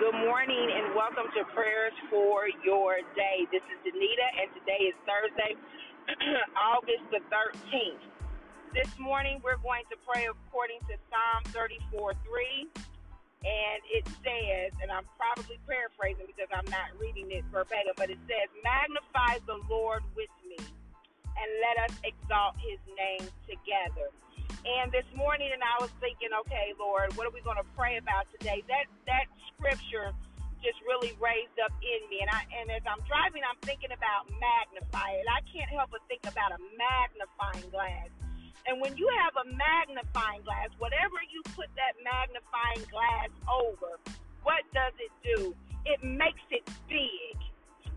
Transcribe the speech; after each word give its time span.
Good 0.00 0.26
morning 0.26 0.74
and 0.74 0.90
welcome 0.90 1.30
to 1.38 1.46
Prayers 1.54 1.94
for 2.10 2.50
Your 2.66 2.98
Day. 3.14 3.46
This 3.54 3.62
is 3.62 3.78
Danita 3.86 4.26
and 4.42 4.50
today 4.58 4.90
is 4.90 4.96
Thursday, 5.06 5.54
August 6.58 7.06
the 7.14 7.22
13th. 7.30 8.02
This 8.74 8.90
morning 8.98 9.38
we're 9.46 9.62
going 9.62 9.86
to 9.94 9.96
pray 10.02 10.26
according 10.26 10.82
to 10.90 10.98
Psalm 11.06 11.46
34 11.54 12.10
3. 12.26 12.66
And 13.46 13.80
it 13.86 14.02
says, 14.26 14.74
and 14.82 14.90
I'm 14.90 15.06
probably 15.14 15.62
paraphrasing 15.62 16.26
because 16.26 16.50
I'm 16.50 16.66
not 16.74 16.90
reading 16.98 17.30
it 17.30 17.46
verbatim, 17.54 17.94
but 17.94 18.10
it 18.10 18.18
says, 18.26 18.50
Magnify 18.66 19.46
the 19.46 19.62
Lord 19.70 20.02
with 20.18 20.32
me 20.42 20.58
and 20.58 21.48
let 21.62 21.86
us 21.86 21.94
exalt 22.02 22.58
his 22.58 22.82
name 22.98 23.30
together. 23.46 24.10
And 24.64 24.88
this 24.88 25.04
morning, 25.12 25.52
and 25.52 25.60
I 25.60 25.76
was 25.76 25.92
thinking, 26.00 26.32
okay, 26.48 26.72
Lord, 26.80 27.12
what 27.20 27.28
are 27.28 27.34
we 27.36 27.44
going 27.44 27.60
to 27.60 27.68
pray 27.76 28.00
about 28.00 28.24
today? 28.32 28.64
That 28.64 28.88
that 29.04 29.28
scripture 29.52 30.16
just 30.64 30.80
really 30.88 31.12
raised 31.20 31.60
up 31.60 31.76
in 31.84 32.00
me, 32.08 32.24
and 32.24 32.32
I 32.32 32.48
and 32.48 32.72
as 32.72 32.80
I'm 32.88 33.04
driving, 33.04 33.44
I'm 33.44 33.60
thinking 33.60 33.92
about 33.92 34.24
magnify 34.40 35.20
it. 35.20 35.28
I 35.28 35.44
can't 35.52 35.68
help 35.68 35.92
but 35.92 36.00
think 36.08 36.24
about 36.24 36.56
a 36.56 36.60
magnifying 36.80 37.68
glass. 37.68 38.08
And 38.64 38.80
when 38.80 38.96
you 38.96 39.04
have 39.20 39.36
a 39.36 39.46
magnifying 39.52 40.40
glass, 40.48 40.72
whatever 40.80 41.20
you 41.28 41.44
put 41.52 41.68
that 41.76 42.00
magnifying 42.00 42.88
glass 42.88 43.28
over, 43.44 44.00
what 44.48 44.64
does 44.72 44.96
it 44.96 45.12
do? 45.20 45.52
It 45.84 46.00
makes 46.00 46.40
it 46.48 46.64
big. 46.88 47.36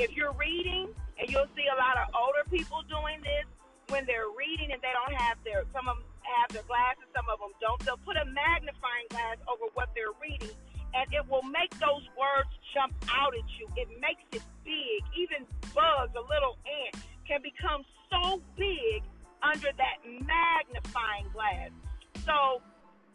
If 0.00 0.16
you're 0.16 0.32
reading, 0.32 0.88
and 1.20 1.28
you'll 1.28 1.52
see 1.52 1.68
a 1.68 1.76
lot 1.76 2.00
of 2.00 2.08
older 2.16 2.48
people 2.48 2.80
doing 2.88 3.20
this, 3.20 3.44
when 3.92 4.08
they're 4.08 4.32
reading 4.32 4.72
and 4.72 4.80
they 4.80 4.96
don't 4.96 5.12
have 5.12 5.36
their 5.44 5.68
some 5.76 5.92
of 5.92 6.00
them 6.00 6.08
have 6.24 6.48
their 6.50 6.66
glasses, 6.66 7.04
some 7.14 7.28
of 7.28 7.38
them 7.38 7.52
don't. 7.60 7.78
They'll 7.84 8.00
put 8.02 8.16
a 8.16 8.26
magnifying 8.26 9.08
glass 9.10 9.36
over 9.46 9.68
what 9.74 9.92
they're 9.94 10.16
reading, 10.20 10.54
and 10.94 11.06
it 11.12 11.24
will 11.28 11.44
make 11.44 11.72
those 11.78 12.04
words 12.16 12.50
jump 12.72 12.94
out 13.12 13.36
at 13.36 13.48
you. 13.60 13.68
It 13.76 13.88
makes 14.00 14.24
it 14.32 14.42
big. 14.64 15.00
Even 15.14 15.46
bugs, 15.74 16.14
a 16.16 16.24
little 16.24 16.56
ant, 16.64 16.96
can 17.28 17.40
become 17.42 17.84
so 18.10 18.40
big 18.56 19.04
under 19.42 19.70
that 19.76 19.98
magnifying 20.04 21.28
glass. 21.32 21.70
So 22.24 22.64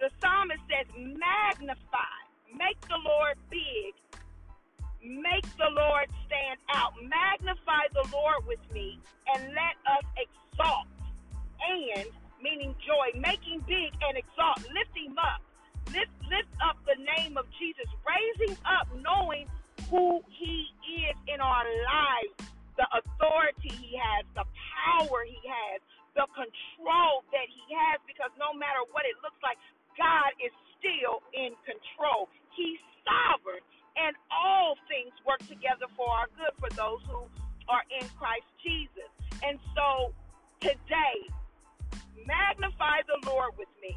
the 0.00 0.10
psalmist 0.20 0.60
says, 0.68 0.88
magnify, 0.96 2.16
make 2.52 2.80
the 2.88 3.00
Lord 3.00 3.36
big, 3.48 3.96
make 5.00 5.48
the 5.56 5.72
Lord 5.72 6.08
stand 6.28 6.60
out, 6.74 6.92
magnify 7.00 7.88
the 7.96 8.04
Lord 8.12 8.44
with 8.46 8.60
me, 8.72 9.00
and 9.34 9.48
let 9.56 9.76
us 9.88 10.04
exalt 10.16 10.86
and 11.60 12.06
meaning 12.42 12.74
joy, 12.84 13.12
making 13.18 13.60
big 13.68 13.92
and 14.02 14.16
exalt, 14.16 14.60
lifting 14.72 15.14
up, 15.18 15.40
lift 15.92 16.12
lift 16.28 16.52
up 16.62 16.76
the 16.86 16.96
name 17.16 17.36
of 17.36 17.46
Jesus, 17.58 17.86
raising 18.06 18.56
up, 18.64 18.88
knowing 19.00 19.46
who 19.90 20.22
He 20.30 20.70
is 21.04 21.16
in 21.26 21.40
our 21.40 21.64
lives, 21.64 22.34
the 22.76 22.86
authority 22.94 23.72
He 23.74 23.98
has, 23.98 24.24
the 24.34 24.46
power 24.46 25.26
He 25.26 25.40
has, 25.44 25.80
the 26.14 26.26
control 26.32 27.26
that 27.34 27.48
He 27.50 27.64
has, 27.74 27.98
because 28.06 28.30
no 28.38 28.54
matter 28.54 28.80
what 28.92 29.04
it 29.04 29.18
looks 29.22 29.38
like, 29.42 29.58
God 29.98 30.32
is 30.38 30.54
still 30.78 31.20
in 31.34 31.52
control. 31.66 32.30
He's 32.56 32.80
sovereign, 33.04 33.62
and 33.96 34.14
all 34.30 34.78
things 34.88 35.12
work 35.26 35.42
together 35.44 35.90
for 35.96 36.08
our 36.08 36.28
good 36.38 36.54
for 36.56 36.70
those 36.76 37.02
who 37.10 37.26
are 37.68 37.84
in 37.90 38.06
Christ 38.18 38.46
Jesus. 38.62 39.10
And 39.42 39.58
so 39.74 40.12
today, 40.60 41.18
magnify 42.26 43.04
the 43.08 43.30
Lord 43.30 43.52
with 43.58 43.70
me 43.82 43.96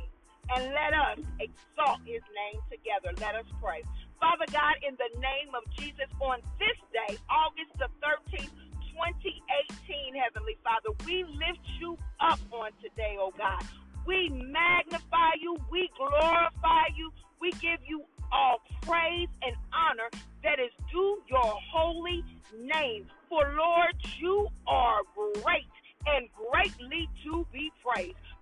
and 0.49 0.73
let 0.73 0.93
us 0.93 1.19
exalt 1.39 1.99
his 2.05 2.21
name 2.35 2.61
together. 2.69 3.15
Let 3.19 3.35
us 3.35 3.47
pray. 3.61 3.83
Father 4.19 4.45
God, 4.51 4.75
in 4.87 4.95
the 4.95 5.11
name 5.19 5.55
of 5.55 5.63
Jesus, 5.77 6.09
on 6.21 6.39
this 6.59 6.77
day, 6.91 7.17
August 7.29 7.71
the 7.79 7.89
13th, 8.03 8.51
2018, 8.93 10.15
Heavenly 10.15 10.57
Father, 10.63 10.91
we 11.05 11.23
lift 11.23 11.65
you 11.79 11.97
up 12.19 12.39
on 12.51 12.71
today, 12.81 13.17
oh 13.19 13.33
God. 13.37 13.63
We 14.05 14.29
magnify 14.29 15.39
you, 15.41 15.57
we 15.71 15.89
glorify 15.97 16.87
you, 16.95 17.11
we 17.41 17.51
give 17.53 17.79
you 17.87 18.03
all 18.31 18.61
praise 18.81 19.29
and 19.43 19.55
honor 19.73 20.09
that 20.43 20.59
is 20.59 20.71
due 20.91 21.21
your 21.29 21.53
holy 21.71 22.23
name. 22.57 23.07
For 23.29 23.53
Lord, 23.57 23.95
you 24.19 24.47
are 24.67 25.01
great 25.43 25.67
and 26.05 26.29
greatly 26.51 27.09
to 27.25 27.45
be 27.51 27.71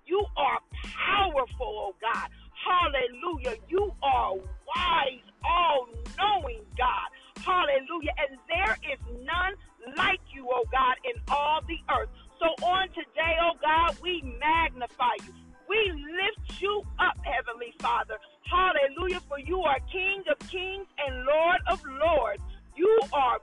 You 0.05 0.25
are 0.37 0.59
powerful, 0.83 1.49
oh 1.61 1.95
God. 2.01 2.29
Hallelujah. 2.55 3.57
You 3.69 3.93
are 4.03 4.35
wise, 4.35 5.21
all 5.43 5.87
knowing 6.17 6.61
God. 6.77 7.09
Hallelujah. 7.43 8.11
And 8.19 8.39
there 8.49 8.77
is 8.93 8.99
none 9.25 9.53
like 9.97 10.21
you, 10.33 10.47
oh 10.51 10.65
God, 10.71 10.95
in 11.05 11.21
all 11.29 11.61
the 11.67 11.79
earth. 11.93 12.09
So 12.39 12.47
on 12.65 12.89
today, 12.89 13.35
oh 13.41 13.57
God, 13.61 13.97
we 14.01 14.23
magnify 14.39 15.15
you. 15.25 15.33
We 15.69 15.91
lift 15.93 16.61
you 16.61 16.83
up, 16.99 17.17
Heavenly 17.23 17.73
Father. 17.79 18.17
Hallelujah. 18.49 19.21
For 19.29 19.39
you 19.39 19.61
are 19.61 19.79
King 19.91 20.23
of 20.31 20.39
kings 20.49 20.87
and 21.05 21.25
Lord 21.25 21.61
of 21.69 21.81
lords. 21.85 22.41
You 22.75 22.99
are 23.13 23.39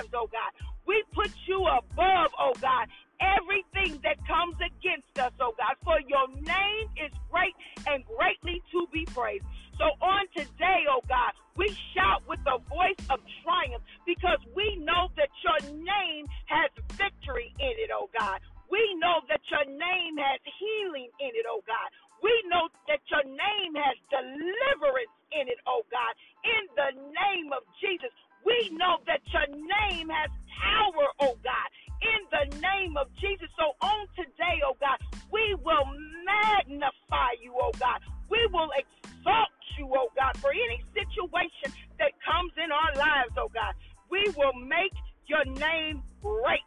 lives, 0.00 0.12
oh 0.14 0.28
God. 0.32 0.52
We 0.86 1.02
put 1.14 1.30
you 1.46 1.62
above, 1.66 2.32
oh 2.40 2.56
God, 2.60 2.88
everything 3.20 4.00
that 4.02 4.16
comes 4.26 4.56
against 4.58 5.12
us, 5.20 5.32
oh 5.40 5.54
God. 5.58 5.76
For 5.84 6.00
your 6.08 6.28
name 6.40 6.86
is 6.96 7.12
great 7.30 7.54
and 7.86 8.04
greatly 8.06 8.62
to 8.72 8.86
be 8.92 9.06
praised. 9.14 9.44
So 9.78 9.86
on 10.02 10.26
today, 10.36 10.84
oh 10.90 11.02
God, 11.08 11.32
we 11.56 11.76
shout 11.94 12.24
with 12.28 12.40
the 12.44 12.58
voice 12.68 13.00
of 13.10 13.20
triumph 13.44 13.84
because 14.06 14.40
we 14.56 14.76
know 14.80 15.08
that 15.16 15.30
your 15.44 15.60
name 15.70 16.26
has 16.46 16.70
victory 16.96 17.54
in 17.60 17.74
it, 17.78 17.90
oh 17.94 18.10
God. 18.18 18.40
We 18.70 18.80
know 19.02 19.20
that 19.28 19.42
your 19.50 19.66
name 19.66 20.16
has 20.18 20.40
healing 20.58 21.10
in 21.20 21.32
it, 21.34 21.46
oh 21.48 21.62
God. 21.66 21.90
We 22.22 22.32
know 22.48 22.68
that 22.88 23.00
your 23.10 23.24
name 23.24 23.72
has 23.76 23.96
deliverance 24.12 25.14
in 25.32 25.48
it, 25.48 25.60
oh 25.68 25.84
God. 25.90 26.14
In 26.44 26.64
the 26.76 26.90
name 27.12 27.52
of 27.52 27.64
Jesus, 27.80 28.10
we 28.44 28.56
know 28.76 29.00
that 29.06 29.22
your 29.32 29.48
name 29.90 30.08
has 30.10 30.30
power, 30.62 31.06
oh 31.20 31.34
God. 31.42 31.68
In 32.00 32.20
the 32.30 32.44
name 32.62 32.96
of 32.96 33.10
Jesus. 33.20 33.50
So 33.58 33.74
on 33.82 34.06
today, 34.16 34.62
oh 34.64 34.76
God, 34.80 34.98
we 35.32 35.54
will 35.62 35.86
magnify 36.24 37.36
you, 37.42 37.54
oh 37.58 37.74
God. 37.78 38.00
We 38.30 38.40
will 38.54 38.70
exalt 38.78 39.54
you, 39.78 39.90
oh 39.90 40.08
God, 40.16 40.34
for 40.40 40.50
any 40.54 40.80
situation 40.94 41.74
that 41.98 42.14
comes 42.22 42.52
in 42.56 42.70
our 42.70 42.92
lives, 42.96 43.34
oh 43.36 43.50
God. 43.52 43.74
We 44.10 44.30
will 44.36 44.54
make 44.54 44.94
your 45.26 45.44
name 45.44 46.02
great 46.22 46.66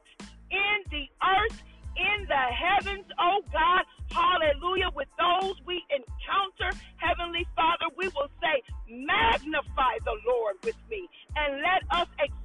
in 0.51 0.77
the 0.91 1.05
earth, 1.23 1.57
in 1.97 2.17
the 2.27 2.45
heavens, 2.53 3.07
oh 3.19 3.41
God. 3.51 3.83
Hallelujah. 4.11 4.91
With 4.95 5.09
those 5.17 5.55
we 5.65 5.81
encounter, 5.89 6.77
Heavenly 7.01 7.47
Father, 7.55 7.89
we 7.97 8.07
will 8.13 8.29
say, 8.43 8.61
Magnify 8.87 10.03
the 10.05 10.15
Lord 10.27 10.55
with 10.63 10.77
me 10.89 11.09
and 11.35 11.61
let 11.63 11.81
us 11.89 12.07
exalt 12.19 12.42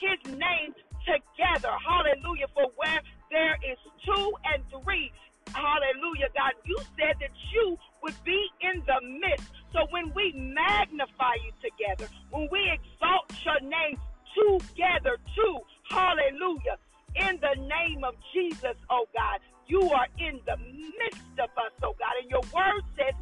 his 0.00 0.20
name 0.38 0.74
together. 1.04 1.72
Hallelujah. 1.84 2.48
For 2.54 2.68
where 2.76 3.00
there 3.30 3.56
is 3.70 3.78
two 4.04 4.32
and 4.52 4.62
three, 4.70 5.12
hallelujah, 5.52 6.28
God, 6.34 6.52
you 6.64 6.76
said 6.96 7.16
that 7.20 7.34
you 7.52 7.78
would 8.02 8.16
be 8.24 8.48
in 8.60 8.82
the 8.86 9.00
midst. 9.20 9.50
So 9.72 9.86
when 9.90 10.12
we 10.14 10.32
magnify 10.32 11.34
you 11.44 11.52
together, 11.62 12.10
when 12.30 12.48
we 12.50 12.70
exalt 12.72 13.32
your 13.44 13.60
name 13.60 13.98
together, 14.34 15.18
too, 15.34 15.58
hallelujah, 15.90 16.78
in 17.16 17.38
the 17.40 17.54
name 17.60 18.04
of 18.04 18.14
Jesus, 18.32 18.76
oh 18.90 19.06
God, 19.14 19.40
you 19.66 19.80
are 19.90 20.06
in 20.18 20.40
the 20.46 20.56
midst 20.58 21.38
of 21.38 21.50
us, 21.56 21.72
oh 21.82 21.94
God. 21.98 22.14
And 22.20 22.30
your 22.30 22.42
word 22.52 22.82
says 22.96 23.14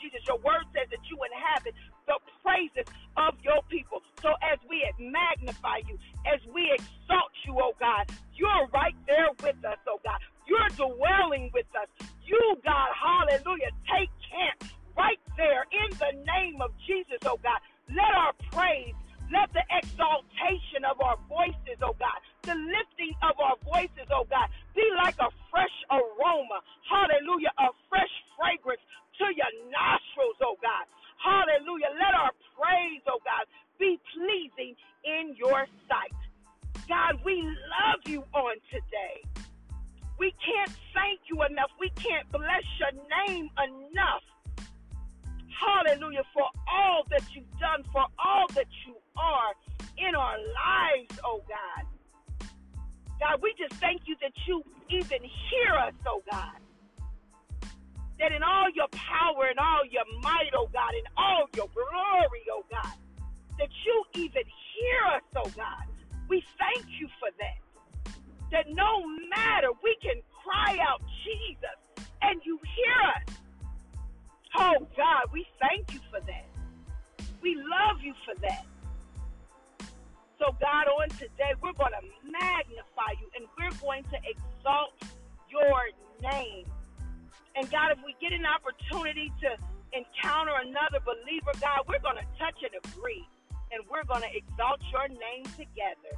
Jesus, 0.00 0.20
your 0.26 0.38
word 0.38 0.64
says 0.74 0.88
that 0.90 1.02
you 1.10 1.18
inhabit 1.22 1.74
the 2.06 2.18
praises 2.42 2.86
of 3.16 3.34
your 3.42 3.62
people. 3.68 4.02
So 4.22 4.34
as 4.42 4.58
we 4.68 4.84
magnify 4.98 5.84
you, 5.88 5.98
as 6.26 6.40
we 6.52 6.70
exalt 6.72 7.32
you, 7.46 7.56
oh 7.60 7.74
God, 7.80 8.08
you're 8.34 8.68
right 8.72 8.96
there 9.06 9.30
with 9.42 9.58
us, 9.64 9.78
oh 9.88 10.00
God. 10.04 10.20
You're 10.46 10.68
dwelling 10.76 11.50
with 11.54 11.66
us. 11.76 11.88
You, 12.26 12.56
God, 12.64 12.88
hallelujah, 12.92 13.70
take 13.88 14.10
camp 14.28 14.72
right 14.96 15.20
there 15.36 15.64
in 15.72 15.90
the 15.98 16.12
name 16.24 16.60
of 16.60 16.70
Jesus, 16.86 17.18
oh 17.24 17.38
God. 17.42 17.60
Let 17.88 18.12
our 18.16 18.32
praise, 18.52 18.94
let 19.32 19.52
the 19.52 19.64
exaltation 19.70 20.84
of 20.88 21.00
our 21.00 21.16
voices, 21.28 21.78
oh 21.82 21.96
God, 21.98 22.18
the 22.42 22.54
lifting 22.54 23.14
of 23.22 23.38
our 23.40 23.53
your 35.36 35.66
sight. 35.88 36.14
God, 36.88 37.20
we 37.24 37.42
love 37.42 38.00
you 38.06 38.24
on 38.34 38.56
today. 38.70 39.22
We 40.18 40.32
can't 40.44 40.70
thank 40.94 41.20
you 41.28 41.42
enough. 41.42 41.70
We 41.80 41.90
can't 41.96 42.30
bless 42.30 42.64
your 42.78 42.92
name 43.26 43.50
enough. 43.58 44.22
Hallelujah 45.54 46.24
for 46.32 46.44
all 46.68 47.04
that 47.10 47.22
you've 47.34 47.50
done, 47.58 47.84
for 47.92 48.04
all 48.18 48.46
that 48.54 48.66
you 48.86 48.94
are 49.16 49.52
in 49.98 50.14
our 50.14 50.36
lives, 50.36 51.18
oh 51.24 51.42
God. 51.48 52.48
God, 53.20 53.42
we 53.42 53.54
just 53.58 53.74
thank 53.80 54.02
you 54.06 54.16
that 54.20 54.32
you 54.46 54.62
even 54.90 55.22
hear 55.22 55.74
us, 55.86 55.94
oh 56.06 56.22
God. 56.30 56.58
That 58.18 58.32
in 58.32 58.42
all 58.42 58.68
your 58.74 58.88
power 58.88 59.46
and 59.48 59.58
all 59.58 59.82
your 59.90 60.04
might, 60.22 60.50
oh 60.54 60.68
God, 60.72 60.92
in 60.94 61.04
all 61.16 61.48
your 61.56 61.68
glory, 61.74 62.44
oh 62.52 62.64
God, 62.70 62.92
that 63.58 63.68
you 63.84 64.04
even 64.14 64.42
hear 64.74 65.00
us, 65.14 65.22
oh 65.36 65.50
God. 65.56 65.86
We 66.28 66.42
thank 66.58 66.86
you 66.98 67.08
for 67.20 67.28
that. 67.38 68.14
That 68.50 68.66
no 68.70 69.04
matter, 69.28 69.68
we 69.82 69.96
can 70.02 70.20
cry 70.42 70.78
out, 70.86 71.02
Jesus, 71.24 72.06
and 72.22 72.40
you 72.44 72.58
hear 72.76 72.96
us. 73.16 73.34
Oh 74.56 74.86
God, 74.96 75.32
we 75.32 75.46
thank 75.60 75.92
you 75.92 76.00
for 76.10 76.20
that. 76.20 76.46
We 77.42 77.56
love 77.56 78.00
you 78.00 78.14
for 78.24 78.34
that. 78.40 78.64
So, 80.38 80.50
God, 80.60 80.88
on 80.88 81.08
today, 81.10 81.54
we're 81.62 81.72
going 81.72 81.94
to 81.94 82.04
magnify 82.26 83.14
you 83.20 83.28
and 83.36 83.46
we're 83.56 83.76
going 83.80 84.02
to 84.04 84.18
exalt 84.24 84.92
your 85.48 85.88
name. 86.20 86.66
And 87.54 87.70
God, 87.70 87.92
if 87.92 87.98
we 88.04 88.16
get 88.20 88.32
an 88.32 88.44
opportunity 88.44 89.30
to 89.42 89.56
encounter 89.94 90.52
another 90.60 90.98
believer, 91.04 91.52
God, 91.60 91.86
we're 91.86 92.02
going 92.02 92.18
to 92.18 92.26
touch 92.38 92.58
and 92.66 92.74
agree. 92.82 93.24
And 93.72 93.82
we're 93.90 94.04
going 94.04 94.22
to 94.22 94.32
exalt 94.36 94.80
your 94.92 95.08
name 95.08 95.44
together 95.56 96.14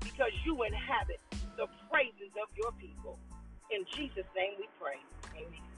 because 0.00 0.32
you 0.44 0.62
inhabit 0.64 1.20
the 1.56 1.66
praises 1.90 2.32
of 2.40 2.48
your 2.56 2.72
people. 2.72 3.18
In 3.70 3.84
Jesus' 3.94 4.26
name 4.36 4.52
we 4.58 4.68
pray. 4.80 4.98
Amen. 5.36 5.69